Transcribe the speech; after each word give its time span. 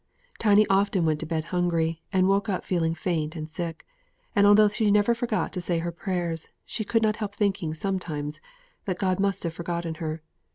Tiny 0.39 0.65
often 0.65 1.05
went 1.05 1.19
to 1.19 1.27
bed 1.27 1.43
hungry, 1.53 2.01
and 2.11 2.27
woke 2.27 2.49
up 2.49 2.63
feeling 2.63 2.95
faint 2.95 3.35
and 3.35 3.47
sick; 3.47 3.85
and 4.35 4.47
although 4.47 4.67
she 4.67 4.89
never 4.89 5.13
forgot 5.13 5.53
to 5.53 5.61
say 5.61 5.77
her 5.77 5.91
prayers, 5.91 6.47
she 6.65 6.83
could 6.83 7.03
not 7.03 7.17
help 7.17 7.35
thinking 7.35 7.75
sometimes 7.75 8.41
that 8.85 8.97
God 8.97 9.19
must 9.19 9.43
have 9.43 9.53
forgotten 9.53 9.93
her. 10.01 10.23